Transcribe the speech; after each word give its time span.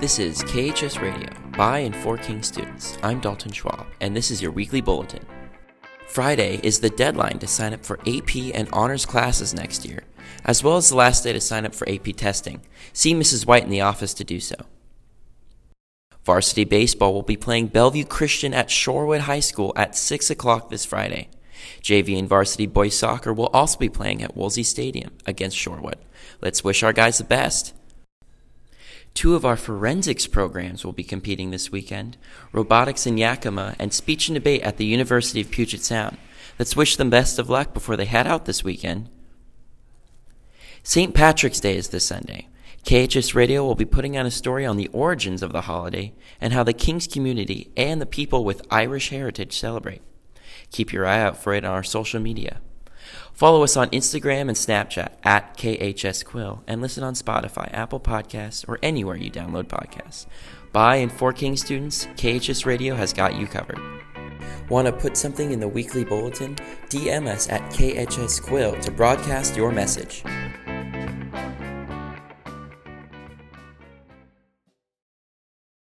This 0.00 0.20
is 0.20 0.44
KHS 0.44 1.02
Radio 1.02 1.28
by 1.56 1.80
and 1.80 1.96
for 1.96 2.16
King 2.16 2.40
students. 2.44 2.96
I'm 3.02 3.18
Dalton 3.18 3.50
Schwab, 3.50 3.84
and 4.00 4.14
this 4.14 4.30
is 4.30 4.40
your 4.40 4.52
weekly 4.52 4.80
bulletin. 4.80 5.26
Friday 6.06 6.60
is 6.62 6.78
the 6.78 6.90
deadline 6.90 7.40
to 7.40 7.48
sign 7.48 7.74
up 7.74 7.84
for 7.84 7.98
AP 8.06 8.54
and 8.54 8.68
honors 8.72 9.04
classes 9.04 9.54
next 9.54 9.84
year, 9.84 10.04
as 10.44 10.62
well 10.62 10.76
as 10.76 10.88
the 10.88 10.94
last 10.94 11.24
day 11.24 11.32
to 11.32 11.40
sign 11.40 11.66
up 11.66 11.74
for 11.74 11.88
AP 11.88 12.14
testing. 12.14 12.60
See 12.92 13.12
Mrs. 13.12 13.44
White 13.44 13.64
in 13.64 13.70
the 13.70 13.80
office 13.80 14.14
to 14.14 14.22
do 14.22 14.38
so. 14.38 14.54
Varsity 16.24 16.62
Baseball 16.62 17.12
will 17.12 17.22
be 17.22 17.36
playing 17.36 17.66
Bellevue 17.66 18.04
Christian 18.04 18.54
at 18.54 18.68
Shorewood 18.68 19.22
High 19.22 19.40
School 19.40 19.72
at 19.74 19.96
6 19.96 20.30
o'clock 20.30 20.70
this 20.70 20.84
Friday. 20.84 21.28
JV 21.82 22.16
and 22.16 22.28
Varsity 22.28 22.66
Boys 22.66 22.96
Soccer 22.96 23.32
will 23.32 23.48
also 23.48 23.76
be 23.76 23.88
playing 23.88 24.22
at 24.22 24.36
Woolsey 24.36 24.62
Stadium 24.62 25.10
against 25.26 25.56
Shorewood. 25.56 25.98
Let's 26.40 26.62
wish 26.62 26.84
our 26.84 26.92
guys 26.92 27.18
the 27.18 27.24
best. 27.24 27.74
Two 29.18 29.34
of 29.34 29.44
our 29.44 29.56
forensics 29.56 30.28
programs 30.28 30.84
will 30.84 30.92
be 30.92 31.02
competing 31.02 31.50
this 31.50 31.72
weekend 31.72 32.16
robotics 32.52 33.04
in 33.04 33.18
Yakima 33.18 33.74
and 33.76 33.92
speech 33.92 34.28
and 34.28 34.34
debate 34.36 34.62
at 34.62 34.76
the 34.76 34.84
University 34.84 35.40
of 35.40 35.50
Puget 35.50 35.80
Sound. 35.80 36.16
Let's 36.56 36.76
wish 36.76 36.94
them 36.94 37.10
best 37.10 37.36
of 37.36 37.50
luck 37.50 37.74
before 37.74 37.96
they 37.96 38.04
head 38.04 38.28
out 38.28 38.44
this 38.44 38.62
weekend. 38.62 39.10
St. 40.84 41.14
Patrick's 41.14 41.58
Day 41.58 41.76
is 41.76 41.88
this 41.88 42.04
Sunday. 42.04 42.46
KHS 42.84 43.34
Radio 43.34 43.64
will 43.64 43.74
be 43.74 43.84
putting 43.84 44.16
out 44.16 44.24
a 44.24 44.30
story 44.30 44.64
on 44.64 44.76
the 44.76 44.86
origins 44.92 45.42
of 45.42 45.50
the 45.50 45.62
holiday 45.62 46.14
and 46.40 46.52
how 46.52 46.62
the 46.62 46.72
King's 46.72 47.08
community 47.08 47.72
and 47.76 48.00
the 48.00 48.06
people 48.06 48.44
with 48.44 48.64
Irish 48.70 49.08
heritage 49.08 49.58
celebrate. 49.58 50.02
Keep 50.70 50.92
your 50.92 51.04
eye 51.04 51.22
out 51.22 51.36
for 51.36 51.54
it 51.54 51.64
on 51.64 51.72
our 51.72 51.82
social 51.82 52.20
media. 52.20 52.60
Follow 53.32 53.62
us 53.62 53.76
on 53.76 53.88
Instagram 53.90 54.42
and 54.42 54.50
Snapchat 54.50 55.10
at 55.22 55.56
KHS 55.56 56.24
Quill 56.24 56.62
and 56.66 56.80
listen 56.80 57.04
on 57.04 57.14
Spotify, 57.14 57.72
Apple 57.72 58.00
Podcasts, 58.00 58.68
or 58.68 58.78
anywhere 58.82 59.16
you 59.16 59.30
download 59.30 59.64
podcasts. 59.64 60.26
By 60.72 60.96
and 60.96 61.10
for 61.10 61.32
King 61.32 61.56
students, 61.56 62.06
KHS 62.16 62.66
Radio 62.66 62.94
has 62.94 63.12
got 63.12 63.36
you 63.36 63.46
covered. 63.46 63.78
Want 64.68 64.86
to 64.86 64.92
put 64.92 65.16
something 65.16 65.52
in 65.52 65.60
the 65.60 65.68
weekly 65.68 66.04
bulletin? 66.04 66.56
DM 66.90 67.26
us 67.26 67.48
at 67.48 67.62
KHS 67.72 68.42
Quill 68.42 68.78
to 68.80 68.90
broadcast 68.90 69.56
your 69.56 69.72
message. 69.72 70.22